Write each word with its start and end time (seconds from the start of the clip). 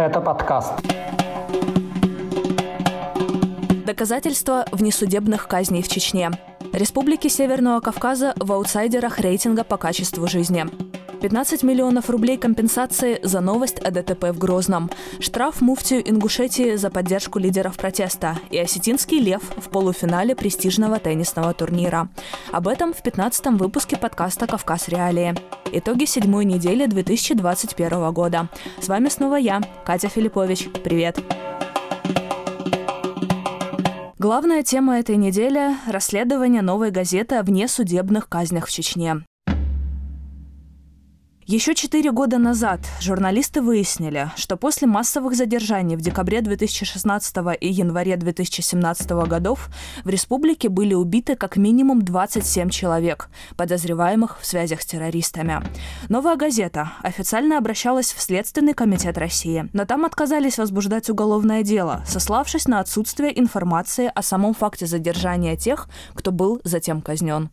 Это 0.00 0.22
подкаст. 0.22 0.72
Доказательства 3.84 4.64
внесудебных 4.72 5.46
казней 5.46 5.82
в 5.82 5.88
Чечне. 5.88 6.30
Республики 6.72 7.28
Северного 7.28 7.80
Кавказа 7.80 8.32
в 8.36 8.50
аутсайдерах 8.50 9.18
рейтинга 9.18 9.62
по 9.62 9.76
качеству 9.76 10.26
жизни. 10.26 10.64
15 11.20 11.62
миллионов 11.64 12.08
рублей 12.08 12.38
компенсации 12.38 13.20
за 13.22 13.40
новость 13.40 13.78
о 13.80 13.90
ДТП 13.90 14.30
в 14.30 14.38
Грозном. 14.38 14.90
Штраф 15.18 15.60
муфтию 15.60 16.08
Ингушетии 16.08 16.76
за 16.76 16.88
поддержку 16.88 17.38
лидеров 17.38 17.76
протеста. 17.76 18.38
И 18.50 18.56
осетинский 18.56 19.20
лев 19.20 19.42
в 19.58 19.68
полуфинале 19.68 20.34
престижного 20.34 20.98
теннисного 20.98 21.52
турнира. 21.52 22.08
Об 22.52 22.68
этом 22.68 22.94
в 22.94 23.04
15-м 23.04 23.58
выпуске 23.58 23.98
подкаста 23.98 24.46
«Кавказ 24.46 24.88
Реалии». 24.88 25.34
Итоги 25.72 26.04
седьмой 26.04 26.44
недели 26.44 26.86
2021 26.86 28.12
года. 28.12 28.48
С 28.80 28.88
вами 28.88 29.08
снова 29.08 29.36
я, 29.36 29.60
Катя 29.84 30.08
Филиппович. 30.08 30.68
Привет! 30.82 31.20
Главная 34.18 34.62
тема 34.62 34.98
этой 34.98 35.16
недели– 35.16 35.76
расследование 35.86 36.62
новой 36.62 36.90
газеты 36.90 37.36
о 37.36 37.42
внесудебных 37.42 38.28
казнях 38.28 38.66
в 38.66 38.70
Чечне. 38.70 39.24
Еще 41.50 41.74
четыре 41.74 42.12
года 42.12 42.38
назад 42.38 42.78
журналисты 43.00 43.60
выяснили, 43.60 44.30
что 44.36 44.56
после 44.56 44.86
массовых 44.86 45.34
задержаний 45.34 45.96
в 45.96 46.00
декабре 46.00 46.42
2016 46.42 47.36
и 47.60 47.68
январе 47.68 48.16
2017 48.16 49.10
годов 49.26 49.68
в 50.04 50.08
республике 50.08 50.68
были 50.68 50.94
убиты 50.94 51.34
как 51.34 51.56
минимум 51.56 52.02
27 52.02 52.68
человек, 52.70 53.30
подозреваемых 53.56 54.38
в 54.40 54.46
связях 54.46 54.80
с 54.80 54.86
террористами. 54.86 55.60
Новая 56.08 56.36
газета 56.36 56.92
официально 57.02 57.58
обращалась 57.58 58.12
в 58.12 58.22
Следственный 58.22 58.72
комитет 58.72 59.18
России, 59.18 59.68
но 59.72 59.86
там 59.86 60.04
отказались 60.04 60.56
возбуждать 60.56 61.10
уголовное 61.10 61.64
дело, 61.64 62.04
сославшись 62.06 62.68
на 62.68 62.78
отсутствие 62.78 63.36
информации 63.36 64.08
о 64.14 64.22
самом 64.22 64.54
факте 64.54 64.86
задержания 64.86 65.56
тех, 65.56 65.88
кто 66.14 66.30
был 66.30 66.60
затем 66.62 67.02
казнен. 67.02 67.50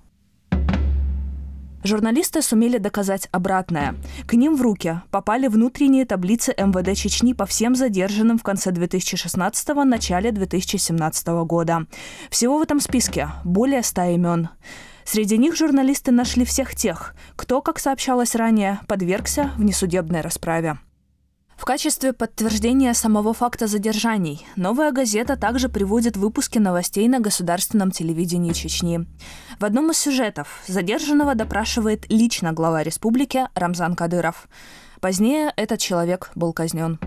Журналисты 1.87 2.41
сумели 2.41 2.79
доказать 2.79 3.29
обратное. 3.31 3.95
К 4.25 4.33
ним 4.33 4.57
в 4.57 4.61
руки 4.61 4.99
попали 5.09 5.47
внутренние 5.47 6.05
таблицы 6.05 6.53
МВД 6.57 6.97
Чечни 6.97 7.31
по 7.31 7.45
всем 7.45 7.75
задержанным 7.75 8.37
в 8.37 8.43
конце 8.43 8.71
2016 8.71 9.69
начале 9.85 10.33
2017 10.33 11.27
года. 11.45 11.85
Всего 12.29 12.57
в 12.57 12.61
этом 12.61 12.81
списке 12.81 13.29
более 13.45 13.83
100 13.83 14.01
имен. 14.15 14.49
Среди 15.05 15.37
них 15.37 15.55
журналисты 15.55 16.11
нашли 16.11 16.43
всех 16.43 16.75
тех, 16.75 17.15
кто, 17.37 17.61
как 17.61 17.79
сообщалось 17.79 18.35
ранее, 18.35 18.81
подвергся 18.89 19.51
внесудебной 19.55 20.19
расправе. 20.19 20.79
В 21.57 21.65
качестве 21.65 22.13
подтверждения 22.13 22.93
самого 22.93 23.33
факта 23.33 23.65
задержаний 23.67 24.45
«Новая 24.55 24.91
газета» 24.91 25.35
также 25.35 25.69
приводит 25.69 26.15
выпуски 26.15 26.59
новостей 26.59 27.07
на 27.07 27.19
государственном 27.19 27.89
телевидении 27.89 28.53
Чечни. 28.53 29.05
В 29.59 29.65
одном 29.65 29.89
из 29.91 29.97
сюжетов 29.97 30.61
задержанного 30.67 31.33
допрашивает 31.33 32.05
лично 32.09 32.53
глава 32.53 32.83
республики 32.83 33.47
Рамзан 33.55 33.95
Кадыров. 33.95 34.47
Позднее 35.01 35.51
этот 35.57 35.79
человек 35.79 36.29
был 36.35 36.53
казнен. 36.53 36.99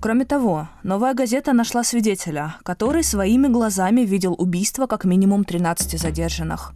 Кроме 0.00 0.24
того, 0.24 0.68
новая 0.84 1.12
газета 1.12 1.52
нашла 1.52 1.82
свидетеля, 1.82 2.56
который 2.62 3.02
своими 3.02 3.48
глазами 3.48 4.02
видел 4.02 4.34
убийство 4.38 4.86
как 4.86 5.04
минимум 5.04 5.44
13 5.44 6.00
задержанных. 6.00 6.72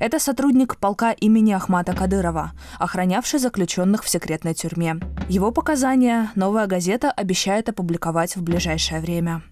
Это 0.00 0.18
сотрудник 0.18 0.76
полка 0.78 1.12
имени 1.12 1.52
Ахмата 1.52 1.94
Кадырова, 1.94 2.50
охранявший 2.80 3.38
заключенных 3.38 4.02
в 4.02 4.08
секретной 4.08 4.54
тюрьме. 4.54 4.96
Его 5.28 5.52
показания 5.52 6.32
новая 6.34 6.66
газета 6.66 7.12
обещает 7.12 7.68
опубликовать 7.68 8.34
в 8.34 8.42
ближайшее 8.42 9.00
время. 9.00 9.42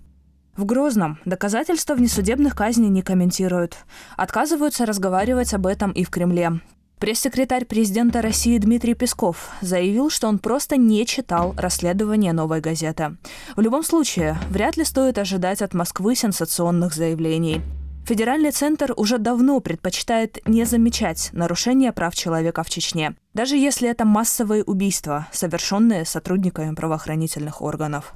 В 0.57 0.65
Грозном 0.65 1.19
доказательства 1.25 1.95
внесудебных 1.95 2.57
казней 2.57 2.89
не 2.89 3.03
комментируют. 3.03 3.77
Отказываются 4.17 4.85
разговаривать 4.85 5.55
об 5.55 5.69
этом 5.69 5.93
и 5.93 6.03
в 6.05 6.11
Кремле. 6.11 6.61
Пресс-секретарь 7.03 7.65
президента 7.65 8.23
России 8.23 8.57
Дмитрий 8.59 8.95
Песков 8.95 9.51
заявил, 9.61 10.09
что 10.09 10.29
он 10.29 10.39
просто 10.39 10.77
не 10.77 11.05
читал 11.05 11.53
расследование 11.59 12.33
«Новой 12.33 12.61
газеты». 12.61 13.17
В 13.57 13.61
любом 13.61 13.83
случае, 13.83 14.39
вряд 14.51 14.77
ли 14.77 14.85
стоит 14.85 15.19
ожидать 15.19 15.63
от 15.63 15.75
Москвы 15.75 16.15
сенсационных 16.15 16.95
заявлений. 16.95 17.61
Федеральный 18.07 18.53
центр 18.53 18.93
уже 18.97 19.19
давно 19.19 19.59
предпочитает 19.59 20.39
не 20.47 20.65
замечать 20.65 21.31
нарушения 21.33 21.91
прав 21.91 22.15
человека 22.15 22.63
в 22.63 22.71
Чечне, 22.71 23.17
даже 23.35 23.57
если 23.57 23.91
это 23.91 24.05
массовые 24.05 24.63
убийства, 24.63 25.27
совершенные 25.33 26.05
сотрудниками 26.05 26.73
правоохранительных 26.73 27.63
органов. 27.63 28.15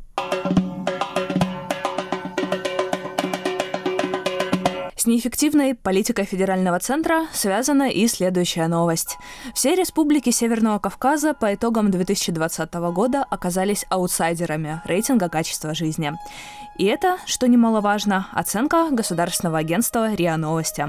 С 5.07 5.09
неэффективной 5.09 5.77
политикой 5.77 6.25
федерального 6.25 6.81
центра 6.81 7.29
связана 7.33 7.89
и 7.89 8.09
следующая 8.09 8.67
новость. 8.67 9.19
Все 9.55 9.77
республики 9.77 10.31
Северного 10.31 10.81
Кавказа 10.81 11.33
по 11.33 11.55
итогам 11.55 11.93
2020 11.93 12.75
года 12.75 13.23
оказались 13.31 13.87
аутсайдерами 13.89 14.83
рейтинга 14.85 15.29
качества 15.29 15.75
жизни. 15.75 16.13
И 16.77 16.87
это, 16.87 17.19
что 17.25 17.47
немаловажно, 17.47 18.27
оценка 18.33 18.89
государственного 18.91 19.59
агентства 19.59 20.13
РИА 20.13 20.37
Новости. 20.37 20.89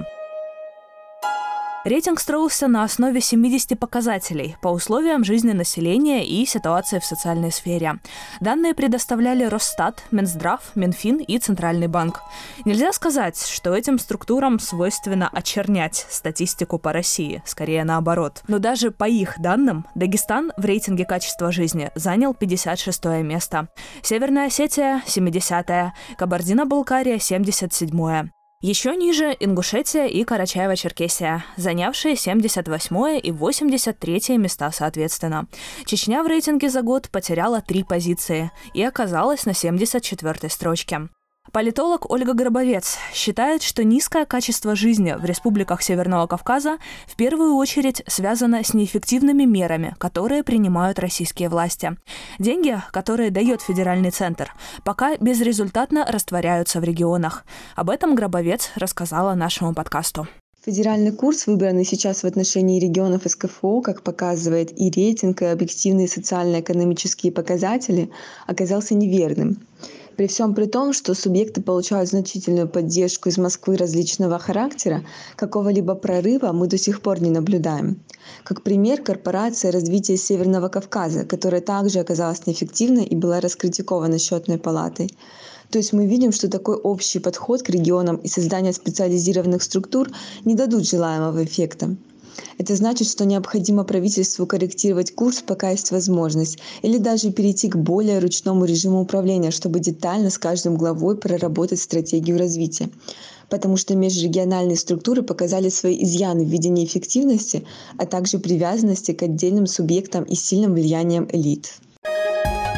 Рейтинг 1.83 2.19
строился 2.19 2.67
на 2.67 2.83
основе 2.83 3.21
70 3.21 3.79
показателей 3.79 4.57
по 4.61 4.67
условиям 4.67 5.23
жизни 5.23 5.53
населения 5.53 6.27
и 6.27 6.45
ситуации 6.45 6.99
в 6.99 7.05
социальной 7.05 7.51
сфере. 7.51 7.99
Данные 8.41 8.73
предоставляли 8.73 9.45
Росстат, 9.45 10.03
Минздрав, 10.11 10.59
Минфин 10.75 11.17
и 11.17 11.37
Центральный 11.39 11.87
банк. 11.87 12.21
Нельзя 12.65 12.91
сказать, 12.91 13.41
что 13.41 13.73
этим 13.73 13.99
структурам 13.99 14.59
свойственно 14.59 15.29
очернять 15.29 16.05
статистику 16.09 16.77
по 16.77 16.91
России, 16.91 17.41
скорее 17.45 17.85
наоборот. 17.85 18.43
Но 18.47 18.59
даже 18.59 18.91
по 18.91 19.07
их 19.07 19.39
данным, 19.39 19.85
Дагестан 19.95 20.51
в 20.57 20.65
рейтинге 20.65 21.05
качества 21.05 21.51
жизни 21.51 21.91
занял 21.95 22.33
56 22.33 23.05
место, 23.23 23.69
Северная 24.01 24.47
Осетия– 24.47 25.03
70-е, 25.07 25.93
Кабардино-Балкария– 26.17 27.15
77-е. 27.17 28.31
Еще 28.59 28.95
ниже 28.95 29.37
Ингушетия 29.39 30.07
и 30.07 30.23
Карачаево-Черкесия, 30.23 31.41
занявшие 31.57 32.15
78 32.15 33.19
и 33.21 33.31
83 33.31 34.37
места 34.37 34.71
соответственно. 34.71 35.47
Чечня 35.85 36.23
в 36.23 36.27
рейтинге 36.27 36.69
за 36.69 36.81
год 36.81 37.09
потеряла 37.11 37.61
три 37.61 37.83
позиции 37.83 38.51
и 38.73 38.81
оказалась 38.81 39.45
на 39.45 39.53
74 39.53 40.49
строчке. 40.49 41.07
Политолог 41.51 42.11
Ольга 42.11 42.33
Гробовец 42.33 42.97
считает, 43.13 43.63
что 43.63 43.83
низкое 43.83 44.25
качество 44.25 44.75
жизни 44.75 45.15
в 45.17 45.23
республиках 45.23 45.81
Северного 45.81 46.27
Кавказа 46.27 46.77
в 47.07 47.15
первую 47.15 47.55
очередь 47.55 48.03
связано 48.05 48.63
с 48.63 48.73
неэффективными 48.73 49.43
мерами, 49.43 49.95
которые 49.97 50.43
принимают 50.43 50.99
российские 50.99 51.49
власти. 51.49 51.95
Деньги, 52.37 52.81
которые 52.91 53.31
дает 53.31 53.61
федеральный 53.61 54.11
центр, 54.11 54.53
пока 54.83 55.15
безрезультатно 55.17 56.05
растворяются 56.05 56.81
в 56.81 56.83
регионах. 56.83 57.45
Об 57.75 57.89
этом 57.89 58.15
Гробовец 58.15 58.71
рассказала 58.75 59.33
нашему 59.33 59.73
подкасту. 59.73 60.27
Федеральный 60.65 61.13
курс, 61.13 61.47
выбранный 61.47 61.85
сейчас 61.85 62.23
в 62.23 62.25
отношении 62.25 62.81
регионов 62.81 63.21
СКФО, 63.25 63.79
как 63.79 64.01
показывает 64.01 64.77
и 64.77 64.91
рейтинг, 64.91 65.41
и 65.41 65.45
объективные 65.45 66.09
социально-экономические 66.09 67.31
показатели, 67.31 68.09
оказался 68.47 68.93
неверным. 68.93 69.65
При 70.17 70.25
всем 70.25 70.55
при 70.55 70.65
том, 70.65 70.93
что 70.93 71.13
субъекты 71.13 71.61
получают 71.61 72.09
значительную 72.09 72.67
поддержку 72.67 73.29
из 73.29 73.37
Москвы 73.37 73.77
различного 73.77 74.39
характера, 74.39 75.05
какого-либо 75.35 75.93
прорыва 75.93 76.53
мы 76.53 76.65
до 76.65 76.79
сих 76.79 77.03
пор 77.03 77.21
не 77.21 77.29
наблюдаем. 77.29 78.01
Как 78.43 78.63
пример, 78.63 79.03
корпорация 79.03 79.71
развития 79.71 80.17
Северного 80.17 80.69
Кавказа, 80.69 81.23
которая 81.23 81.61
также 81.61 81.99
оказалась 81.99 82.47
неэффективной 82.47 83.05
и 83.05 83.15
была 83.15 83.39
раскритикована 83.41 84.17
счетной 84.17 84.57
палатой. 84.57 85.15
То 85.69 85.77
есть 85.77 85.93
мы 85.93 86.07
видим, 86.07 86.31
что 86.31 86.49
такой 86.49 86.77
общий 86.77 87.19
подход 87.19 87.61
к 87.61 87.69
регионам 87.69 88.15
и 88.15 88.27
создание 88.27 88.73
специализированных 88.73 89.61
структур 89.61 90.09
не 90.45 90.55
дадут 90.55 90.87
желаемого 90.87 91.43
эффекта. 91.43 91.95
Это 92.57 92.75
значит, 92.75 93.07
что 93.07 93.25
необходимо 93.25 93.83
правительству 93.83 94.45
корректировать 94.45 95.13
курс, 95.13 95.41
пока 95.41 95.71
есть 95.71 95.91
возможность, 95.91 96.59
или 96.81 96.97
даже 96.97 97.31
перейти 97.31 97.69
к 97.69 97.75
более 97.75 98.19
ручному 98.19 98.65
режиму 98.65 99.01
управления, 99.01 99.51
чтобы 99.51 99.79
детально 99.79 100.29
с 100.29 100.37
каждым 100.37 100.75
главой 100.75 101.17
проработать 101.17 101.79
стратегию 101.79 102.37
развития 102.37 102.89
потому 103.49 103.77
что 103.77 103.95
межрегиональные 103.95 104.75
структуры 104.75 105.21
показали 105.21 105.69
свои 105.69 106.03
изъяны 106.03 106.43
в 106.43 106.49
виде 106.49 106.67
неэффективности, 106.67 107.65
а 107.97 108.05
также 108.05 108.39
привязанности 108.39 109.13
к 109.13 109.23
отдельным 109.23 109.67
субъектам 109.67 110.23
и 110.25 110.35
сильным 110.35 110.73
влиянием 110.73 111.27
элит. 111.31 111.75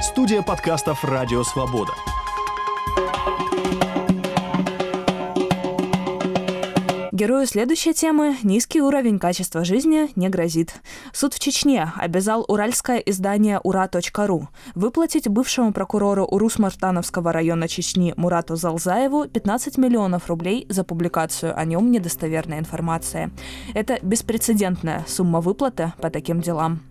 Студия 0.01 0.41
подкастов 0.41 1.03
«Радио 1.03 1.43
Свобода». 1.43 1.93
Герою 7.19 7.45
следующей 7.45 7.93
темы 7.93 8.37
низкий 8.43 8.81
уровень 8.81 9.19
качества 9.19 9.65
жизни 9.65 10.09
не 10.15 10.29
грозит. 10.29 10.75
Суд 11.11 11.33
в 11.33 11.39
Чечне 11.41 11.91
обязал 11.97 12.45
уральское 12.47 12.99
издание 12.99 13.59
«Ура.ру» 13.61 14.47
выплатить 14.73 15.27
бывшему 15.27 15.73
прокурору 15.73 16.25
Урус-Мартановского 16.25 17.33
района 17.33 17.67
Чечни 17.67 18.13
Мурату 18.15 18.55
Залзаеву 18.55 19.27
15 19.27 19.77
миллионов 19.77 20.29
рублей 20.29 20.65
за 20.69 20.85
публикацию 20.85 21.59
о 21.59 21.65
нем 21.65 21.91
недостоверной 21.91 22.57
информации. 22.57 23.31
Это 23.73 23.99
беспрецедентная 24.01 25.03
сумма 25.05 25.41
выплаты 25.41 25.91
по 25.99 26.09
таким 26.09 26.39
делам. 26.39 26.88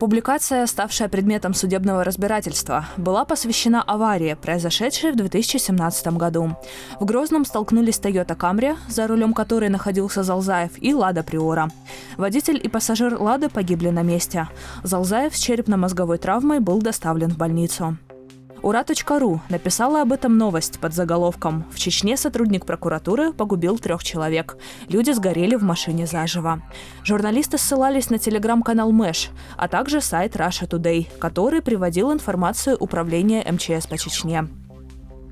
Публикация, 0.00 0.66
ставшая 0.66 1.10
предметом 1.10 1.52
судебного 1.52 2.04
разбирательства, 2.04 2.86
была 2.96 3.26
посвящена 3.26 3.82
аварии, 3.82 4.32
произошедшей 4.32 5.12
в 5.12 5.16
2017 5.16 6.16
году. 6.16 6.56
В 6.98 7.04
Грозном 7.04 7.44
столкнулись 7.44 8.00
Toyota 8.00 8.34
Camry, 8.34 8.78
за 8.88 9.06
рулем 9.06 9.34
которой 9.34 9.68
находился 9.68 10.22
Залзаев, 10.22 10.82
и 10.82 10.94
Лада 10.94 11.22
Приора. 11.22 11.68
Водитель 12.16 12.58
и 12.62 12.68
пассажир 12.68 13.20
Лады 13.20 13.50
погибли 13.50 13.90
на 13.90 14.00
месте. 14.00 14.48
Залзаев 14.84 15.36
с 15.36 15.38
черепно-мозговой 15.38 16.16
травмой 16.16 16.60
был 16.60 16.80
доставлен 16.80 17.28
в 17.28 17.36
больницу. 17.36 17.98
Ура.ру 18.62 19.40
написала 19.48 20.02
об 20.02 20.12
этом 20.12 20.36
новость 20.36 20.78
под 20.80 20.92
заголовком 20.92 21.64
«В 21.72 21.78
Чечне 21.78 22.16
сотрудник 22.18 22.66
прокуратуры 22.66 23.32
погубил 23.32 23.78
трех 23.78 24.04
человек. 24.04 24.58
Люди 24.88 25.12
сгорели 25.12 25.54
в 25.54 25.62
машине 25.62 26.06
заживо». 26.06 26.62
Журналисты 27.02 27.56
ссылались 27.56 28.10
на 28.10 28.18
телеграм-канал 28.18 28.92
Мэш, 28.92 29.30
а 29.56 29.66
также 29.66 30.02
сайт 30.02 30.36
Russia 30.36 30.68
Today, 30.68 31.08
который 31.18 31.62
приводил 31.62 32.12
информацию 32.12 32.76
управления 32.76 33.44
МЧС 33.50 33.86
по 33.86 33.96
Чечне. 33.96 34.46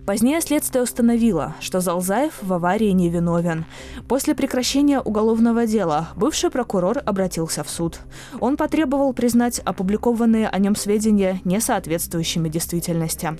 Позднее 0.08 0.40
следствие 0.40 0.82
установило, 0.82 1.55
что 1.60 1.81
Залзаев 1.81 2.32
в 2.40 2.50
аварии 2.55 2.93
не 2.93 3.10
виновен. 3.10 3.66
После 4.08 4.34
прекращения 4.34 5.00
уголовного 5.00 5.66
дела 5.66 6.08
бывший 6.16 6.49
прокурор 6.49 7.02
обратился 7.05 7.62
в 7.62 7.69
суд. 7.69 8.00
Он 8.40 8.56
потребовал 8.56 9.12
признать 9.12 9.58
опубликованные 9.58 10.49
о 10.49 10.58
нем 10.60 10.76
сведения 10.76 11.43
несоответствующими 11.44 12.49
действительности. 12.49 13.37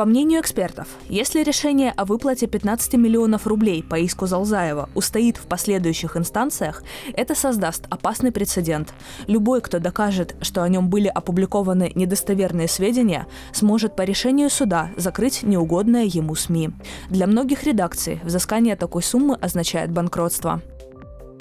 По 0.00 0.06
мнению 0.06 0.40
экспертов, 0.40 0.88
если 1.10 1.42
решение 1.42 1.92
о 1.94 2.06
выплате 2.06 2.46
15 2.46 2.94
миллионов 2.94 3.46
рублей 3.46 3.82
по 3.82 3.98
иску 3.98 4.24
Залзаева 4.24 4.88
устоит 4.94 5.36
в 5.36 5.42
последующих 5.42 6.16
инстанциях, 6.16 6.82
это 7.12 7.34
создаст 7.34 7.84
опасный 7.90 8.32
прецедент. 8.32 8.94
Любой, 9.26 9.60
кто 9.60 9.78
докажет, 9.78 10.36
что 10.40 10.62
о 10.62 10.68
нем 10.70 10.88
были 10.88 11.08
опубликованы 11.08 11.92
недостоверные 11.94 12.66
сведения, 12.66 13.26
сможет 13.52 13.94
по 13.94 14.00
решению 14.00 14.48
суда 14.48 14.88
закрыть 14.96 15.42
неугодное 15.42 16.04
ему 16.04 16.34
СМИ. 16.34 16.70
Для 17.10 17.26
многих 17.26 17.64
редакций 17.64 18.20
взыскание 18.24 18.76
такой 18.76 19.02
суммы 19.02 19.34
означает 19.34 19.92
банкротство. 19.92 20.62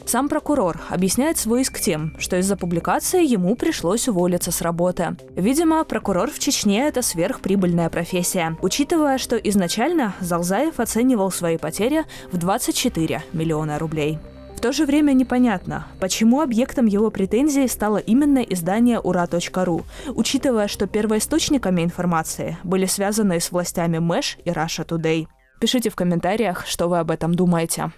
Сам 0.10 0.28
прокурор 0.28 0.82
объясняет 0.90 1.38
свой 1.38 1.62
иск 1.62 1.80
тем, 1.80 2.16
что 2.18 2.36
из-за 2.38 2.58
публикации 2.58 3.24
ему 3.24 3.56
пришлось 3.56 4.08
уволиться 4.08 4.50
с 4.50 4.62
работы. 4.62 5.16
Видимо, 5.36 5.84
прокурор 5.84 6.32
в 6.32 6.40
Чечне– 6.40 6.88
это 6.88 7.04
сверхприбыльная 7.04 7.92
профессия, 7.92 8.58
учитывая, 8.64 9.20
что 9.20 9.36
изначально 9.36 10.16
Залзаев 10.20 10.80
оценивал 10.80 11.30
свои 11.30 11.60
потери 11.60 12.06
в 12.32 12.38
24 12.38 13.22
миллиона 13.34 13.78
рублей. 13.78 14.18
В 14.58 14.62
то 14.62 14.72
же 14.72 14.88
время 14.88 15.12
непонятно, 15.12 15.86
почему 16.00 16.42
объектом 16.42 16.88
его 16.88 17.12
претензий 17.12 17.68
стало 17.68 17.98
именно 17.98 18.40
издание 18.40 19.00
ура.ру, 19.00 19.84
учитывая, 20.16 20.68
что 20.68 20.88
первоисточниками 20.88 21.84
информации 21.84 22.58
были 22.64 22.88
связаны 22.88 23.40
с 23.40 23.52
властями 23.52 24.00
Мэш 24.00 24.40
и 24.44 24.50
Russia 24.50 24.88
Today. 24.88 25.28
Пишите 25.62 25.92
в 25.92 25.96
комментариях, 25.96 26.66
что 26.66 26.88
вы 26.88 26.98
об 26.98 27.12
этом 27.12 27.36
думаете. 27.36 27.92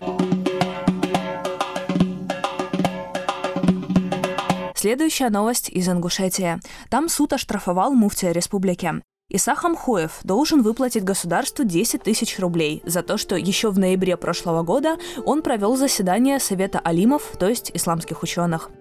Следующая 4.81 5.29
новость 5.29 5.69
из 5.69 5.87
Ингушетии. 5.87 6.59
Там 6.89 7.07
суд 7.07 7.33
оштрафовал 7.33 7.93
муфтия 7.93 8.31
республики. 8.31 9.03
Иса 9.29 9.53
Хамхоев 9.53 10.21
должен 10.23 10.63
выплатить 10.63 11.03
государству 11.03 11.63
10 11.63 12.01
тысяч 12.01 12.39
рублей 12.39 12.81
за 12.83 13.03
то, 13.03 13.17
что 13.17 13.35
еще 13.35 13.69
в 13.69 13.77
ноябре 13.77 14.17
прошлого 14.17 14.63
года 14.63 14.97
он 15.23 15.43
провел 15.43 15.75
заседание 15.75 16.39
Совета 16.39 16.79
Алимов, 16.79 17.37
то 17.37 17.47
есть 17.47 17.69
исламских 17.75 18.23
ученых. 18.23 18.71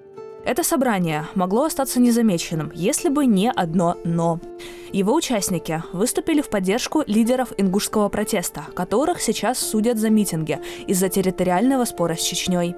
Это 0.51 0.65
собрание 0.65 1.29
могло 1.37 1.67
остаться 1.67 2.01
незамеченным, 2.01 2.73
если 2.75 3.09
бы 3.09 3.25
не 3.25 3.53
одно 3.53 3.97
«но». 4.03 4.41
Его 4.91 5.15
участники 5.15 5.85
выступили 5.93 6.41
в 6.41 6.51
поддержку 6.51 7.05
лидеров 7.07 7.53
ингушского 7.57 8.09
протеста, 8.09 8.67
которых 8.75 9.21
сейчас 9.21 9.61
судят 9.61 9.97
за 9.97 10.11
митинги 10.11 10.59
из-за 10.89 11.09
территориального 11.09 11.85
спора 11.85 12.17
с 12.17 12.23
Чечней. 12.23 12.75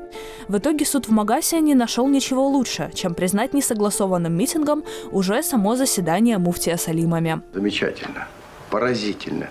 В 0.49 0.59
итоге 0.59 0.85
суд 0.85 1.09
в 1.09 1.13
Магасе 1.13 1.61
не 1.61 1.75
нашел 1.75 2.07
ничего 2.09 2.47
лучше, 2.47 2.91
чем 2.93 3.15
признать 3.15 3.55
несогласованным 3.55 4.37
митингом 4.37 4.85
уже 5.11 5.43
само 5.43 5.75
заседание 5.75 6.37
муфтия 6.37 6.77
Салимами. 6.77 7.41
Замечательно, 7.55 8.29
поразительно, 8.69 9.49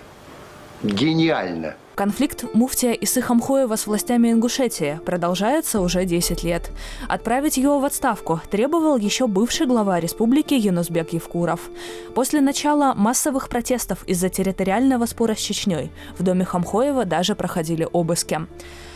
гениально– 0.83 1.73
Конфликт 1.95 2.45
муфтия 2.53 2.93
Исыхамхоева 2.93 3.75
с 3.75 3.85
властями 3.85 4.31
Ингушетии 4.31 4.99
продолжается 5.05 5.81
уже 5.81 6.05
10 6.05 6.43
лет. 6.43 6.71
Отправить 7.09 7.57
его 7.57 7.79
в 7.79 7.85
отставку 7.85 8.39
требовал 8.49 8.97
еще 8.97 9.27
бывший 9.27 9.67
глава 9.67 9.99
республики 9.99 10.53
Юнусбек 10.53 11.11
Евкуров. 11.11 11.69
После 12.15 12.39
начала 12.39 12.93
массовых 12.95 13.49
протестов 13.49 14.03
из-за 14.07 14.29
территориального 14.29 15.05
спора 15.05 15.35
с 15.35 15.39
Чечней 15.39 15.91
в 16.17 16.23
доме 16.23 16.45
Хамхоева 16.45 17.03
даже 17.03 17.35
проходили 17.35 17.87
обыски. 17.91 18.39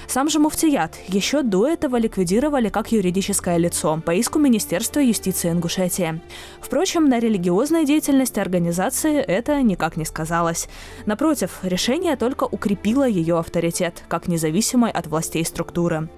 Сам 0.08 0.30
же 0.30 0.40
Муфтият 0.40 0.96
еще 1.08 1.42
до 1.42 1.68
этого 1.68 1.98
ликвидировали 1.98 2.70
как 2.70 2.92
юридическое 2.92 3.58
лицо 3.58 4.02
по 4.06 4.12
иску 4.12 4.40
Министерства 4.40 5.00
юстиции 5.00 5.52
Ингушетии. 5.52 6.22
Впрочем, 6.62 7.10
на 7.10 7.20
религиозной 7.20 7.86
деятельности 7.86 8.40
организации 8.40 9.18
это 9.18 9.62
никак 9.62 9.98
не 9.98 10.06
сказалось. 10.06 10.68
Напротив, 11.06 11.60
решение 11.64 12.16
только 12.16 12.46
укрепило 12.46 13.08
ее 13.08 13.38
авторитет 13.38 14.04
как 14.08 14.28
независимой 14.28 14.92
от 14.92 15.08
властей 15.08 15.46
структуры. 15.46 16.10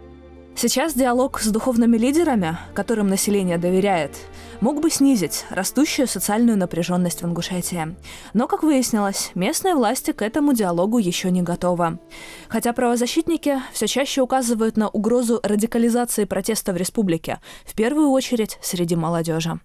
Сейчас 0.59 0.95
диалог 0.95 1.39
с 1.39 1.51
духовными 1.51 1.97
лидерами, 1.97 2.57
которым 2.73 3.09
население 3.09 3.59
доверяет, 3.59 4.17
мог 4.59 4.81
бы 4.81 4.89
снизить 4.89 5.45
растущую 5.51 6.07
социальную 6.07 6.57
напряженность 6.57 7.21
в 7.21 7.25
Ингушетии. 7.25 7.95
Но, 8.33 8.47
как 8.47 8.63
выяснилось, 8.63 9.29
местные 9.35 9.75
власти 9.75 10.13
к 10.13 10.23
этому 10.23 10.53
диалогу 10.53 10.97
еще 10.97 11.29
не 11.29 11.43
готовы. 11.43 11.99
Хотя 12.49 12.73
правозащитники 12.73 13.61
все 13.71 13.85
чаще 13.85 14.21
указывают 14.21 14.77
на 14.77 14.89
угрозу 14.89 15.39
радикализации 15.43 16.25
протеста 16.25 16.73
в 16.73 16.77
республике, 16.77 17.37
в 17.63 17.75
первую 17.75 18.09
очередь 18.09 18.57
среди 18.63 18.95
молодежи. 18.95 19.59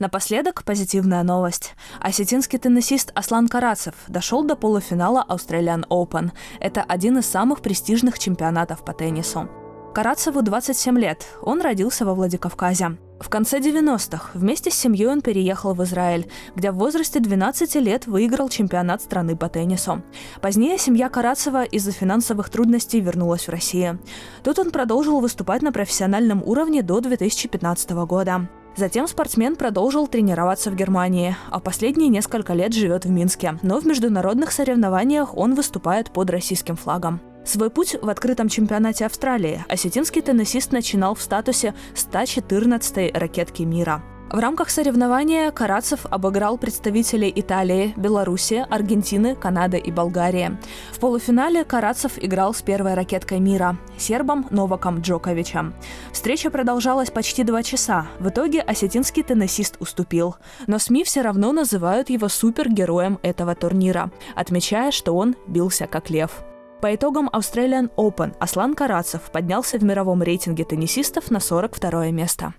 Напоследок 0.00 0.64
позитивная 0.64 1.22
новость. 1.22 1.74
Осетинский 2.00 2.58
теннисист 2.58 3.12
Аслан 3.14 3.48
Карацев 3.48 3.94
дошел 4.08 4.42
до 4.42 4.56
полуфинала 4.56 5.24
Australian 5.28 5.86
Open. 5.88 6.32
Это 6.60 6.82
один 6.82 7.18
из 7.18 7.26
самых 7.26 7.62
престижных 7.62 8.18
чемпионатов 8.18 8.84
по 8.84 8.92
теннису. 8.92 9.48
Карацеву 9.94 10.42
27 10.42 10.98
лет. 10.98 11.24
Он 11.42 11.60
родился 11.60 12.04
во 12.04 12.14
Владикавказе. 12.14 12.96
В 13.20 13.28
конце 13.28 13.60
90-х 13.60 14.30
вместе 14.34 14.72
с 14.72 14.74
семьей 14.74 15.06
он 15.06 15.22
переехал 15.22 15.72
в 15.72 15.82
Израиль, 15.84 16.28
где 16.56 16.72
в 16.72 16.76
возрасте 16.76 17.20
12 17.20 17.76
лет 17.76 18.08
выиграл 18.08 18.48
чемпионат 18.48 19.02
страны 19.02 19.36
по 19.36 19.48
теннису. 19.48 20.02
Позднее 20.42 20.78
семья 20.78 21.08
Карацева 21.08 21.62
из-за 21.62 21.92
финансовых 21.92 22.50
трудностей 22.50 23.00
вернулась 23.00 23.46
в 23.46 23.50
Россию. 23.50 24.00
Тут 24.42 24.58
он 24.58 24.72
продолжил 24.72 25.20
выступать 25.20 25.62
на 25.62 25.70
профессиональном 25.70 26.42
уровне 26.42 26.82
до 26.82 27.00
2015 27.00 27.90
года. 27.90 28.48
Затем 28.76 29.06
спортсмен 29.06 29.54
продолжил 29.54 30.08
тренироваться 30.08 30.70
в 30.70 30.74
Германии, 30.74 31.36
а 31.50 31.60
последние 31.60 32.08
несколько 32.08 32.54
лет 32.54 32.72
живет 32.72 33.04
в 33.04 33.10
Минске. 33.10 33.58
Но 33.62 33.80
в 33.80 33.86
международных 33.86 34.50
соревнованиях 34.50 35.36
он 35.36 35.54
выступает 35.54 36.12
под 36.12 36.30
российским 36.30 36.76
флагом. 36.76 37.20
Свой 37.44 37.70
путь 37.70 37.96
в 38.00 38.08
открытом 38.08 38.48
чемпионате 38.48 39.06
Австралии 39.06 39.64
осетинский 39.68 40.22
теннисист 40.22 40.72
начинал 40.72 41.14
в 41.14 41.20
статусе 41.20 41.74
114-й 41.94 43.12
ракетки 43.16 43.62
мира. 43.62 44.02
В 44.30 44.38
рамках 44.38 44.70
соревнования 44.70 45.50
Карацев 45.50 46.06
обыграл 46.10 46.58
представителей 46.58 47.32
Италии, 47.34 47.92
Беларуси, 47.96 48.66
Аргентины, 48.68 49.36
Канады 49.36 49.78
и 49.78 49.92
Болгарии. 49.92 50.58
В 50.92 50.98
полуфинале 50.98 51.64
Карацев 51.64 52.12
играл 52.16 52.52
с 52.52 52.62
первой 52.62 52.94
ракеткой 52.94 53.38
мира– 53.38 53.76
сербом 53.98 54.46
Новаком 54.50 55.00
Джоковичем. 55.00 55.74
Встреча 56.10 56.50
продолжалась 56.50 57.10
почти 57.10 57.44
два 57.44 57.62
часа. 57.62 58.06
В 58.18 58.28
итоге 58.28 58.60
осетинский 58.60 59.22
теннисист 59.22 59.76
уступил. 59.78 60.36
Но 60.66 60.78
СМИ 60.78 61.04
все 61.04 61.22
равно 61.22 61.52
называют 61.52 62.10
его 62.10 62.28
супергероем 62.28 63.20
этого 63.22 63.54
турнира, 63.54 64.10
отмечая, 64.34 64.90
что 64.90 65.14
он 65.14 65.36
бился 65.46 65.86
как 65.86 66.10
лев. 66.10 66.42
По 66.80 66.94
итогам 66.94 67.30
Australian 67.32 67.90
Open 67.96 68.34
Аслан 68.40 68.74
Карацев 68.74 69.30
поднялся 69.30 69.78
в 69.78 69.84
мировом 69.84 70.22
рейтинге 70.22 70.64
теннисистов 70.64 71.30
на 71.30 71.40
42 71.40 72.10
место. 72.10 72.52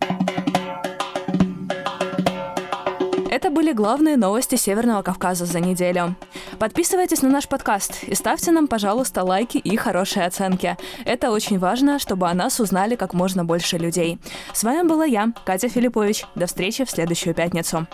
Были 3.65 3.73
главные 3.73 4.15
новости 4.15 4.57
Северного 4.57 5.01
Кавказа 5.01 5.47
за 5.47 5.59
неделю. 5.59 6.15
Подписывайтесь 6.59 7.23
на 7.23 7.29
наш 7.29 7.47
подкаст 7.47 8.03
и 8.03 8.13
ставьте 8.13 8.51
нам, 8.51 8.67
пожалуйста, 8.67 9.23
лайки 9.23 9.57
и 9.57 9.75
хорошие 9.75 10.27
оценки. 10.27 10.77
Это 11.03 11.31
очень 11.31 11.57
важно, 11.57 11.97
чтобы 11.97 12.29
о 12.29 12.35
нас 12.35 12.59
узнали 12.59 12.95
как 12.95 13.15
можно 13.15 13.43
больше 13.43 13.79
людей. 13.79 14.19
С 14.53 14.63
вами 14.63 14.87
была 14.87 15.05
я, 15.05 15.33
Катя 15.45 15.67
Филиппович. 15.67 16.25
До 16.35 16.45
встречи 16.45 16.85
в 16.85 16.91
следующую 16.91 17.33
пятницу. 17.33 17.87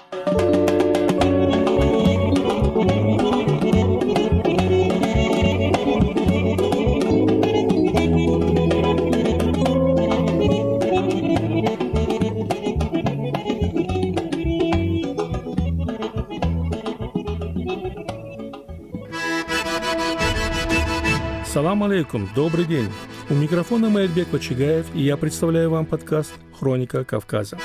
Салам 21.72 21.84
алейкум, 21.84 22.30
добрый 22.36 22.66
день. 22.66 22.90
У 23.30 23.34
микрофона 23.34 23.90
Маэльбек 23.90 24.34
Вачигаев, 24.34 24.88
и 24.94 25.04
я 25.04 25.16
представляю 25.16 25.70
вам 25.70 25.86
подкаст 25.86 26.34
«Хроника 26.60 27.06
Кавказа». 27.06 27.58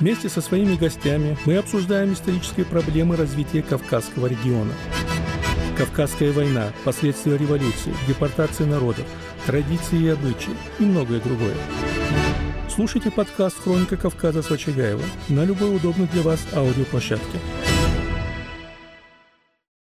Вместе 0.00 0.28
со 0.28 0.40
своими 0.40 0.74
гостями 0.74 1.38
мы 1.44 1.58
обсуждаем 1.58 2.12
исторические 2.12 2.66
проблемы 2.66 3.14
развития 3.14 3.62
Кавказского 3.62 4.26
региона. 4.26 4.72
Кавказская 5.78 6.32
война, 6.32 6.72
последствия 6.84 7.38
революции, 7.38 7.94
депортации 8.08 8.64
народов, 8.64 9.04
традиции 9.46 10.00
и 10.00 10.08
обычаи 10.08 10.56
и 10.80 10.82
многое 10.82 11.20
другое. 11.20 11.54
Слушайте 12.68 13.12
подкаст 13.12 13.62
«Хроника 13.62 13.96
Кавказа» 13.96 14.42
с 14.42 14.50
Вачигаевым 14.50 15.06
на 15.28 15.44
любой 15.44 15.76
удобной 15.76 16.08
для 16.08 16.22
вас 16.22 16.44
аудиоплощадке. 16.52 17.38